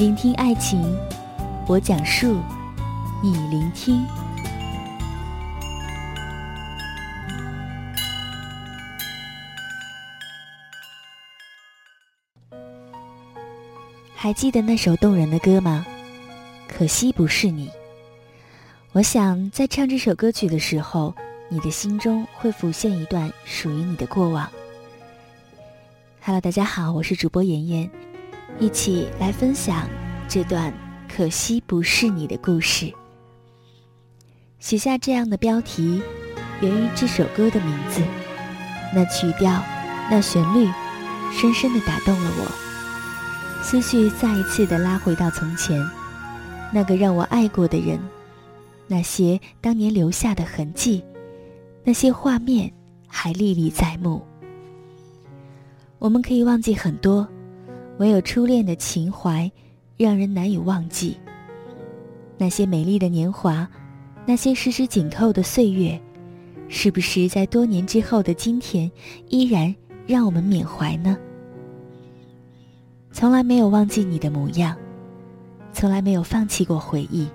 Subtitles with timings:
[0.00, 0.82] 聆听爱情，
[1.68, 2.40] 我讲述，
[3.22, 4.02] 你聆听。
[14.14, 15.84] 还记得那首动人的歌吗？
[16.66, 17.70] 可惜不是你。
[18.92, 21.14] 我想在唱这首歌曲的时候，
[21.50, 24.50] 你的心中会浮现一段属于你的过往。
[26.22, 27.90] Hello，大家好，我是主播妍妍。
[28.60, 29.88] 一起来分享
[30.28, 30.70] 这段
[31.08, 32.92] 可惜不是你的故事。
[34.58, 36.02] 写下这样的标题，
[36.60, 38.02] 源于这首歌的名字。
[38.94, 39.64] 那曲调，
[40.10, 40.68] 那旋律，
[41.32, 43.62] 深深的打动了我。
[43.62, 45.82] 思绪再一次的拉回到从前，
[46.70, 47.98] 那个让我爱过的人，
[48.86, 51.02] 那些当年留下的痕迹，
[51.82, 52.70] 那些画面
[53.08, 54.20] 还历历在目。
[55.98, 57.26] 我们可以忘记很多。
[58.00, 59.50] 唯有初恋的情怀，
[59.98, 61.18] 让人难以忘记。
[62.38, 63.68] 那些美丽的年华，
[64.24, 66.00] 那些十指紧扣的岁月，
[66.66, 68.90] 是不是在多年之后的今天，
[69.28, 69.74] 依然
[70.06, 71.14] 让我们缅怀呢？
[73.12, 74.74] 从来没有忘记你的模样，
[75.70, 77.28] 从来没有放弃过回忆，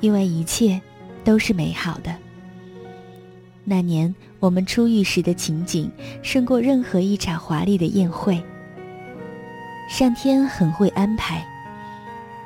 [0.00, 0.82] 因为一切
[1.22, 2.12] 都是美好的。
[3.62, 5.88] 那年我们初遇时的情景，
[6.22, 8.42] 胜过任何一场华丽的宴会。
[9.86, 11.44] 上天很会安排，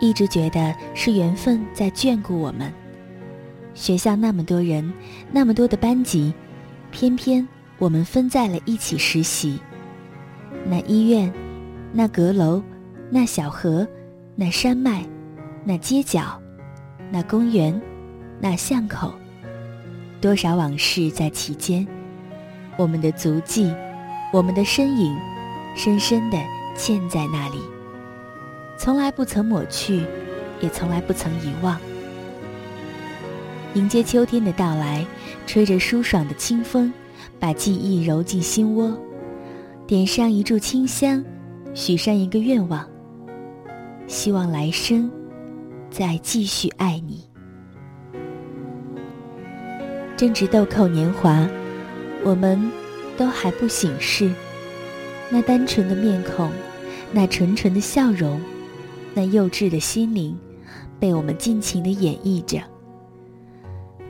[0.00, 2.72] 一直觉得是缘分在眷顾我们。
[3.75, 4.93] 学校那么多人，
[5.31, 6.34] 那么多的班级，
[6.91, 7.47] 偏偏
[7.78, 9.60] 我们分在了一起实习。
[10.66, 11.32] 那医院，
[11.93, 12.62] 那阁楼，
[13.09, 13.87] 那小河，
[14.34, 15.06] 那山脉，
[15.65, 16.41] 那街角，
[17.10, 17.81] 那公园，
[18.41, 19.12] 那巷口，
[20.21, 21.87] 多少往事在其间。
[22.77, 23.72] 我们的足迹，
[24.32, 25.16] 我们的身影，
[25.77, 26.38] 深深的。
[26.78, 27.59] 嵌在那里，
[28.78, 30.05] 从来不曾抹去，
[30.61, 31.77] 也从来不曾遗忘。
[33.75, 35.05] 迎接秋天的到来，
[35.44, 36.93] 吹着舒爽的清风，
[37.41, 38.97] 把记忆揉进心窝，
[39.89, 41.22] 点上一炷清香，
[41.75, 42.89] 许上一个愿望，
[44.06, 45.10] 希望来生
[45.91, 47.25] 再继续爱你。
[50.16, 51.47] 正值豆蔻年华，
[52.25, 52.71] 我们
[53.16, 54.31] 都还不醒世，
[55.28, 56.50] 那单纯的面孔。
[57.13, 58.41] 那纯纯的笑容，
[59.15, 60.37] 那幼稚的心灵，
[61.01, 62.61] 被我们尽情的演绎着。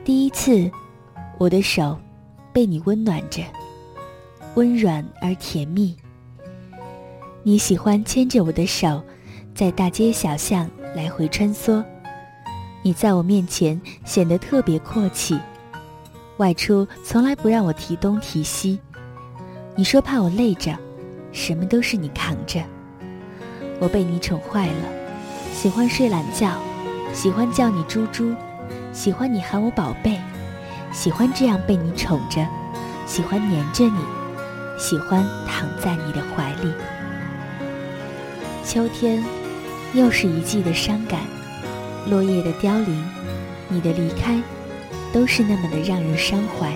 [0.03, 0.69] 第一次，
[1.37, 1.97] 我的手
[2.51, 3.41] 被你温暖着，
[4.55, 5.95] 温软而甜蜜。
[7.41, 9.01] 你喜欢牵着我的手，
[9.55, 11.83] 在大街小巷来回穿梭。
[12.81, 15.39] 你在我面前显得特别阔气，
[16.37, 18.79] 外出从来不让我提东提西。
[19.75, 20.77] 你说怕我累着，
[21.31, 22.61] 什么都是你扛着。
[23.79, 24.83] 我被你宠坏了，
[25.53, 26.51] 喜欢睡懒觉，
[27.13, 28.35] 喜欢叫你猪猪，
[28.91, 30.19] 喜欢你喊我宝贝，
[30.91, 32.45] 喜欢这样被你宠着，
[33.05, 33.99] 喜欢黏着你，
[34.77, 36.71] 喜欢躺在你的怀里。
[38.65, 39.23] 秋天，
[39.93, 41.21] 又是一季的伤感，
[42.09, 43.03] 落叶的凋零，
[43.69, 44.39] 你的离开，
[45.13, 46.71] 都是那么的让人伤怀。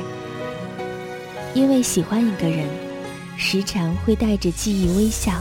[1.53, 2.67] 因为喜欢一个人，
[3.37, 5.33] 时常会带着记忆微笑。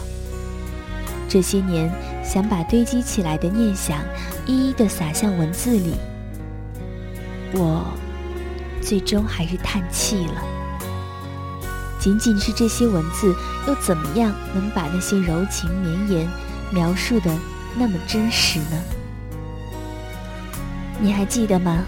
[1.32, 1.90] 这些年，
[2.22, 3.98] 想把堆积起来的念想
[4.44, 5.94] 一一的洒向文字里，
[7.54, 7.86] 我
[8.82, 10.34] 最终还是叹气了。
[11.98, 13.34] 仅仅是这些文字，
[13.66, 16.28] 又怎么样能把那些柔情绵延
[16.70, 17.34] 描述的
[17.78, 18.82] 那么真实呢？
[21.00, 21.82] 你还记得吗？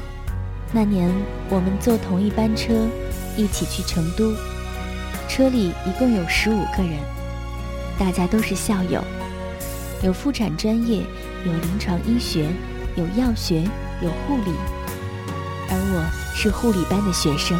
[0.73, 1.13] 那年
[1.51, 2.73] 我们坐同一班车，
[3.37, 4.33] 一起去成都，
[5.29, 6.99] 车里一共有十五个人，
[7.99, 9.05] 大家都是校友。
[10.05, 11.03] 有妇产专业，
[11.47, 12.47] 有临床医学，
[12.95, 13.63] 有药学，
[14.03, 14.53] 有护理。
[15.71, 17.59] 而我是护理班的学生。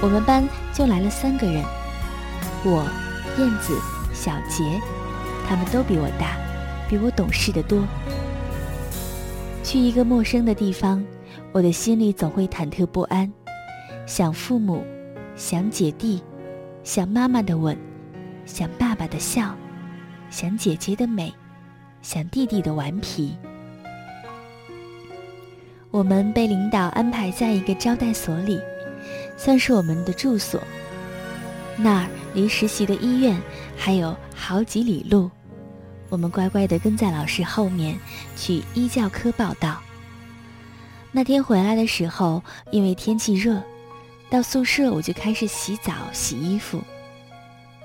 [0.00, 1.64] 我们班就来了三个人，
[2.62, 2.86] 我、
[3.38, 3.76] 燕子、
[4.14, 4.80] 小杰，
[5.48, 6.36] 他们都比我大，
[6.88, 7.82] 比我懂事的多。
[9.64, 11.04] 去一个陌生的地方，
[11.50, 13.28] 我的心里总会忐忑不安，
[14.06, 14.86] 想父母，
[15.34, 16.22] 想姐弟，
[16.84, 17.76] 想妈妈的吻，
[18.46, 19.52] 想爸爸的笑，
[20.30, 21.32] 想姐姐的美，
[22.02, 23.36] 想弟弟的顽皮。
[25.90, 28.58] 我们被领导安排在一个招待所里。
[29.36, 30.62] 算是我们的住所，
[31.74, 33.40] 那儿离实习的医院
[33.74, 35.30] 还有好几里路。
[36.10, 37.98] 我们乖乖地跟在老师后面
[38.36, 39.80] 去医教科报道。
[41.10, 43.62] 那天回来的时候，因为天气热，
[44.28, 46.82] 到宿舍我就开始洗澡洗衣服。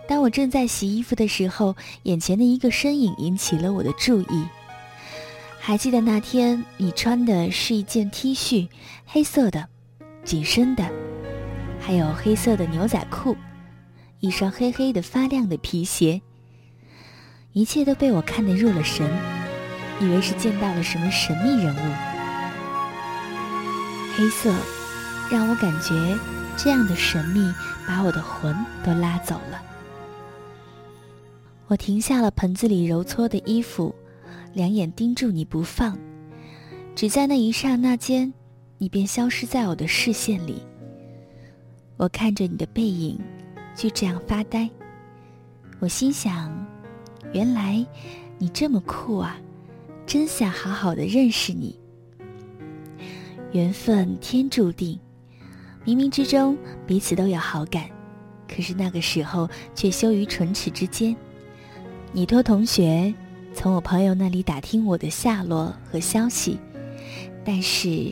[0.08, 4.48] 当我正在洗衣服的时候，眼前的一个身影引起了我的注意。
[5.60, 8.68] 还记得那天你穿的是一件 T 恤，
[9.08, 9.68] 黑色的，
[10.24, 10.84] 紧身的。
[11.80, 13.36] 还有黑色的牛仔裤，
[14.20, 16.22] 一双黑黑的发亮的皮鞋。
[17.54, 19.10] 一切都被我看得入了神，
[20.00, 21.94] 以为是见到了什么神秘人物。
[24.16, 24.54] 黑色
[25.32, 26.18] 让我感觉
[26.58, 27.54] 这样的神秘
[27.88, 29.62] 把我的魂都拉走了。
[31.68, 33.94] 我停下了盆子里揉搓的衣服，
[34.54, 35.98] 两眼盯住你不放，
[36.96, 38.32] 只在那一刹那间，
[38.78, 40.62] 你便消失在我的视线里。
[41.98, 43.20] 我看着你的背影，
[43.76, 44.70] 就这样发呆。
[45.80, 46.54] 我心想，
[47.34, 47.86] 原来
[48.38, 49.38] 你这么酷啊！
[50.06, 51.80] 真想好好的认识你。
[53.54, 55.00] 缘分天注定，
[55.84, 57.90] 冥冥之中彼此都有好感，
[58.48, 61.16] 可是那个时候却羞于唇齿之间。
[62.16, 63.14] 你托同学
[63.54, 66.58] 从我朋友那里打听我的下落和消息，
[67.44, 68.10] 但是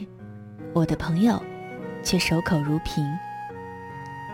[0.74, 1.42] 我的朋友
[2.04, 3.02] 却守口如瓶。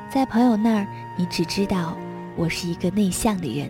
[0.09, 1.95] 在朋友那儿，你只知道
[2.35, 3.69] 我是一个内向的人。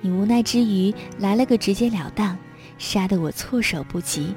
[0.00, 2.36] 你无奈之余来了个直截了当，
[2.76, 4.34] 杀得我措手不及。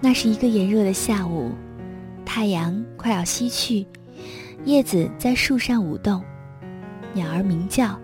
[0.00, 1.52] 那是一个炎热的下午，
[2.24, 3.86] 太阳快要西去，
[4.64, 6.24] 叶子在树上舞动，
[7.12, 8.00] 鸟儿鸣叫，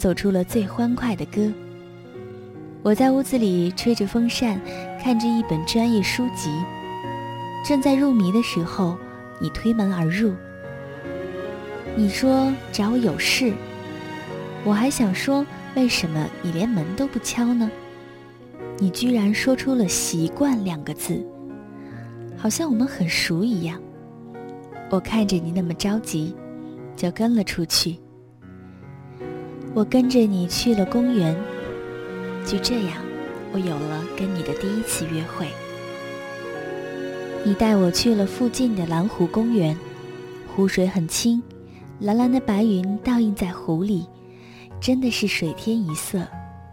[0.00, 1.52] 走出了最欢快的歌。
[2.82, 4.58] 我在屋子里吹着风扇，
[4.98, 6.50] 看着一本专业书籍，
[7.64, 8.96] 正在入迷的时候。
[9.42, 10.34] 你推门而入，
[11.96, 13.54] 你说找我有事，
[14.64, 17.70] 我还想说为什么你连门都不敲呢？
[18.78, 21.26] 你居然说出了“习惯”两个字，
[22.36, 23.80] 好像我们很熟一样。
[24.90, 26.36] 我看着你那么着急，
[26.94, 27.96] 就跟了出去。
[29.72, 31.36] 我跟着你去了公园，
[32.44, 32.96] 就这样，
[33.52, 35.46] 我有了跟你的第一次约会。
[37.44, 39.76] 你带我去了附近的蓝湖公园，
[40.54, 41.40] 湖水很清，
[42.00, 44.06] 蓝蓝的白云倒映在湖里，
[44.80, 46.26] 真的是水天一色，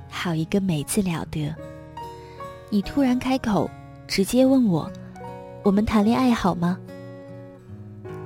[0.09, 1.53] 好一个美字了得。
[2.69, 3.69] 你突然开口，
[4.07, 4.91] 直接问我
[5.63, 6.77] ：“我们谈恋爱好吗？”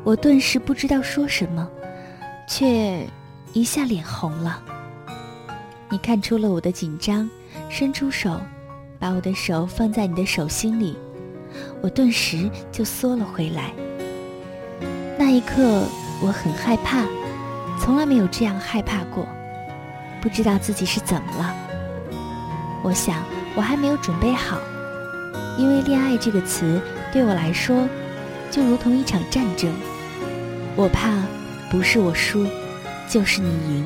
[0.03, 1.69] 我顿时不知道说什么，
[2.47, 3.05] 却
[3.53, 4.61] 一下脸红了。
[5.89, 7.29] 你看出了我的紧张，
[7.69, 8.39] 伸出手，
[8.97, 10.97] 把我的手放在你的手心里。
[11.81, 13.73] 我顿时就缩了回来。
[15.19, 15.83] 那一刻，
[16.21, 17.05] 我很害怕，
[17.79, 19.27] 从来没有这样害怕过，
[20.21, 21.53] 不知道自己是怎么了。
[22.83, 23.21] 我想，
[23.55, 24.57] 我还没有准备好，
[25.57, 27.85] 因为“恋爱”这个词对我来说，
[28.49, 29.69] 就如同一场战争。
[30.77, 31.11] 我怕，
[31.69, 32.47] 不是我输，
[33.11, 33.85] 就是你赢。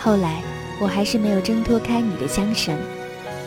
[0.00, 0.42] 后来，
[0.80, 2.74] 我还是没有挣脱开你的缰绳，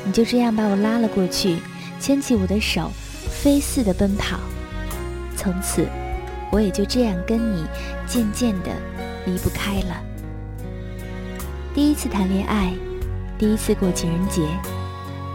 [0.06, 1.58] 你就这样把我拉了过去。
[2.00, 2.92] 牵起我的手，
[3.28, 4.40] 飞似的奔跑。
[5.36, 5.88] 从此，
[6.52, 7.66] 我也就这样跟你
[8.06, 8.70] 渐渐的
[9.26, 9.98] 离不开了。
[11.74, 12.72] 第一次谈恋爱，
[13.40, 14.42] 第一次过情人节，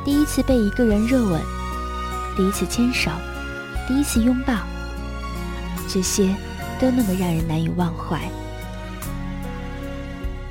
[0.05, 1.41] 第一次被一个人热吻，
[2.37, 3.11] 第一次牵手，
[3.89, 4.55] 第一次拥抱，
[5.89, 6.29] 这些
[6.81, 8.21] 都那么让人难以忘怀。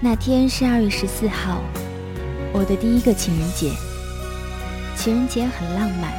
[0.05, 1.63] 那天是二月十四号，
[2.53, 3.71] 我的第一个情人节。
[4.95, 6.13] 情人节很浪漫，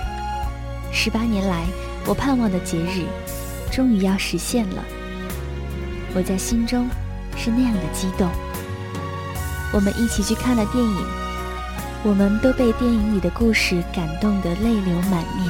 [0.90, 1.64] 十八年来
[2.05, 3.05] 我盼望的节日，
[3.71, 4.85] 终于要实现了。
[6.16, 6.88] 我在心中
[7.37, 8.28] 是那样的激动。
[9.73, 11.07] 我们一起去看了电影，
[12.02, 15.49] 我们都被电影里的故事感动得泪流满面。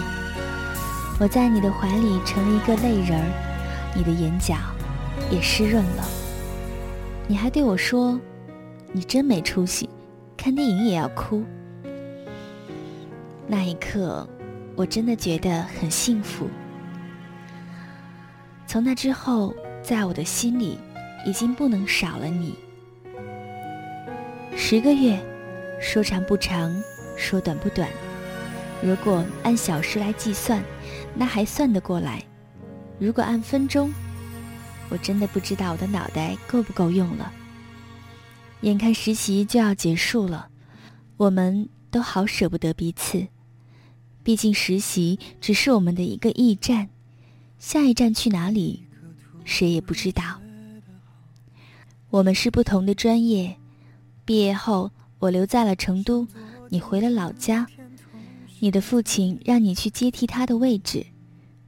[1.19, 4.57] 我在你的怀里成了一个泪人儿，你的眼角
[5.31, 6.05] 也湿润了。
[7.29, 8.21] 你还对我说
[8.93, 9.89] ：“你真没出息，
[10.37, 11.45] 看电影也要哭。
[13.49, 14.29] 那一刻，
[14.77, 16.49] 我真的觉得很幸福。
[18.65, 19.53] 从那之后，
[19.83, 20.79] 在我的心里，
[21.25, 22.55] 已经不能少了你。
[24.57, 25.19] 十个月，
[25.81, 26.75] 说长不长，
[27.17, 27.89] 说短不短。
[28.81, 30.63] 如果按小时来计算，
[31.13, 32.21] 那还算得过来；
[33.01, 33.93] 如果按分钟，
[34.89, 37.33] 我真的不知道我的脑袋够不够用了。
[38.63, 40.49] 眼看实习就要结束了，
[41.17, 43.27] 我们都好舍不得彼此。
[44.23, 46.89] 毕竟实习只是我们的一个驿站，
[47.59, 48.85] 下一站去哪里，
[49.45, 50.41] 谁也不知道。
[52.11, 53.57] 我们是不同的专业，
[54.25, 56.27] 毕业后我留在了成都，
[56.71, 57.67] 你回了老家。
[58.59, 61.07] 你的父亲让你去接替他的位置，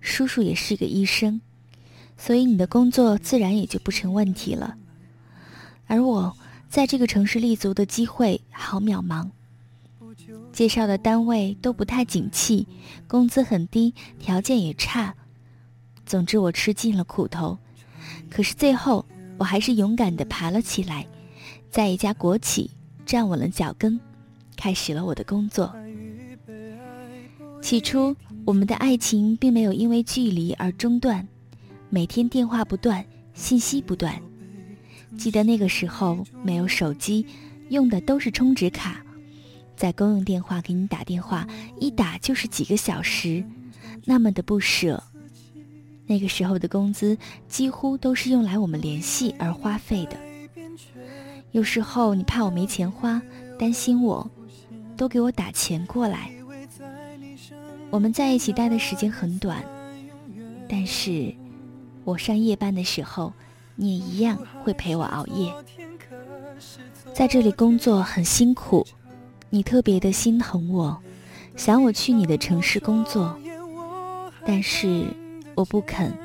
[0.01, 1.41] 叔叔也是个医生，
[2.19, 4.77] 所以你的工作自然也就不成问题了。
[5.87, 6.37] 而我
[6.69, 9.31] 在这个城市立足的机会好渺茫。
[10.53, 12.67] 介绍的单位都不太景气，
[13.07, 15.15] 工资很低，条件也差。
[16.05, 17.57] 总之，我吃尽了苦头。
[18.29, 19.07] 可是最后，
[19.39, 21.07] 我还是勇敢地爬了起来，
[21.71, 22.71] 在一家国企
[23.07, 23.99] 站稳了脚跟，
[24.57, 25.73] 开始了我的工作。
[27.63, 31.29] 起初，我们的爱情并没有因为距离而中断，
[31.91, 34.21] 每天电话不断，信息不断。
[35.17, 37.25] 记得那个时候没有手机，
[37.71, 39.03] 用的都是充值卡。
[39.75, 41.47] 在公用电话给你打电话，
[41.79, 43.43] 一打就是几个小时，
[44.05, 45.03] 那么的不舍。
[46.07, 47.17] 那个时候的工资
[47.49, 50.17] 几乎都是用来我们联系而花费的。
[51.53, 53.23] 有时候你怕我没钱花，
[53.59, 54.31] 担心我，
[54.97, 56.31] 都给我打钱过来。
[57.91, 59.65] 我们在一起待的时间很短，
[60.69, 61.35] 但是
[62.09, 63.35] 我上夜班的时候，
[63.77, 65.53] 你也一样会陪我熬夜。
[67.13, 68.87] 在这里工作很辛苦。
[69.51, 70.99] 你特别的心疼我，
[71.55, 73.39] 想我去你的城市工作，
[74.47, 75.05] 但是
[75.55, 76.17] 我不肯，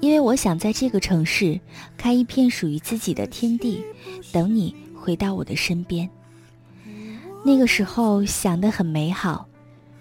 [0.00, 1.60] 因为我想在这个城市
[1.96, 3.84] 开一片属于自己的天地，
[4.32, 6.10] 等你回到我的身边。
[7.44, 9.46] 那个时候想的很美好，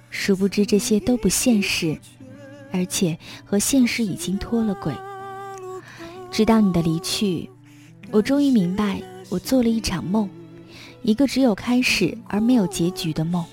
[0.09, 1.99] 殊不知这些都不现实，
[2.73, 4.93] 而且和现实已经脱了轨。
[6.31, 7.47] 直到你的离去，
[8.11, 10.27] 我终于明白，我做了一场梦。
[11.03, 13.45] 一个只有开始而没有结局的梦。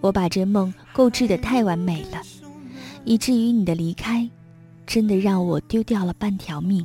[0.00, 2.20] 我把这梦构置的太完美了，
[3.04, 4.28] 以至于你的离开，
[4.86, 6.84] 真的让我丢掉了半条命。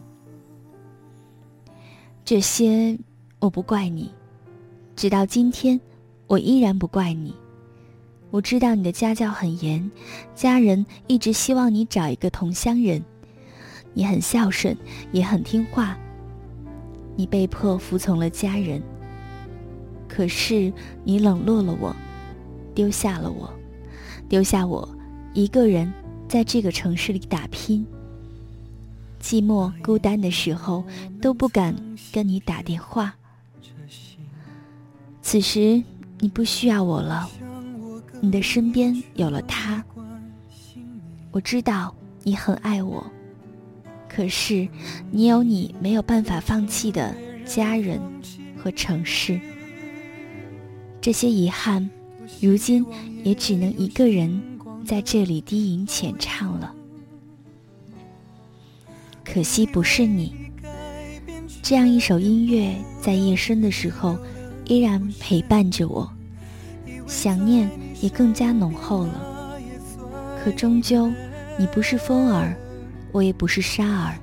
[2.23, 2.97] 这些
[3.39, 4.11] 我不怪你，
[4.95, 5.79] 直到今天，
[6.27, 7.33] 我依然不怪你。
[8.31, 9.89] 我知道你的家教很严，
[10.35, 13.03] 家人一直希望你找一个同乡人。
[13.93, 14.75] 你很孝顺，
[15.11, 15.97] 也很听话。
[17.15, 18.81] 你被迫服从了家人。
[20.07, 20.71] 可是
[21.03, 21.95] 你冷落了我，
[22.73, 23.49] 丢下了我，
[24.27, 24.87] 丢下我
[25.33, 25.91] 一个人
[26.27, 27.85] 在这个城市里打拼。
[29.21, 30.83] 寂寞孤单的时候
[31.21, 31.75] 都不敢
[32.11, 33.15] 跟你打电话。
[35.21, 35.81] 此时
[36.19, 37.29] 你不需要我了，
[38.21, 39.83] 你的身边有了他。
[41.31, 41.93] 我知道
[42.23, 43.05] 你很爱我，
[44.07, 44.67] 可是
[45.11, 47.99] 你有你没有办法放弃的家人
[48.57, 49.39] 和城市。
[51.01, 51.89] 这些遗憾，
[52.41, 52.85] 如今
[53.23, 54.41] 也只能一个人
[54.85, 56.73] 在这里低吟浅唱了。
[59.23, 60.33] 可惜不是你，
[61.61, 64.17] 这样一首音乐在夜深的时候
[64.65, 66.09] 依然陪伴着我，
[67.07, 67.69] 想念
[68.01, 69.57] 也更加浓厚了。
[70.43, 71.11] 可终究，
[71.57, 72.55] 你不是风儿，
[73.11, 74.15] 我也不是沙儿，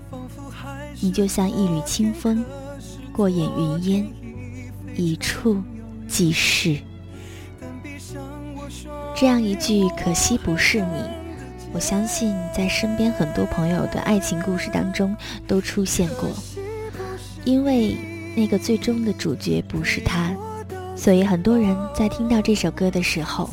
[1.00, 2.44] 你就像一缕清风，
[3.12, 4.06] 过眼云烟，
[4.96, 5.62] 一触。
[6.08, 6.76] 即逝
[9.16, 11.08] 这样一句“可惜不是你”，
[11.72, 16.28] 我相信在身边很多朋友的爱情故事当中都出现过。
[17.44, 17.96] 因为
[18.36, 20.36] 那个最终的主角不是他，
[20.94, 23.50] 所以很多人在听到这首歌的时候，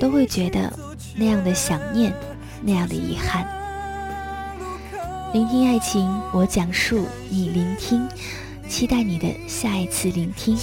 [0.00, 0.72] 都会觉得
[1.16, 2.12] 那样的想念，
[2.62, 3.46] 那样的遗憾。
[5.32, 8.06] 聆听爱情，我讲述，你聆听，
[8.68, 10.56] 期待你的下一次聆听。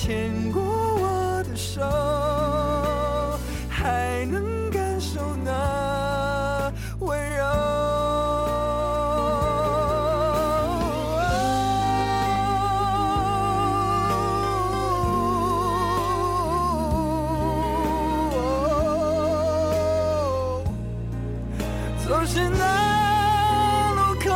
[22.31, 24.29] 是那路口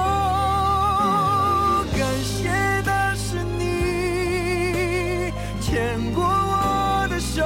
[1.96, 2.50] 感谢
[2.84, 5.32] 那是你
[5.62, 7.44] 牵过我的手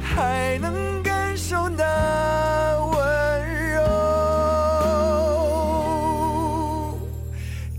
[0.00, 1.84] 还能感受那
[2.86, 2.96] 温
[3.72, 3.80] 柔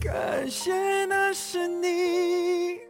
[0.02, 2.82] 感谢那是你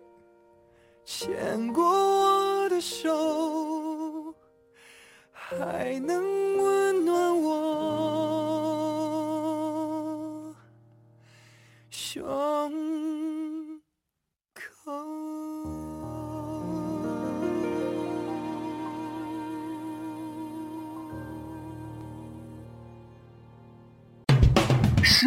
[1.05, 4.33] 牵过我的手
[5.31, 6.52] 还能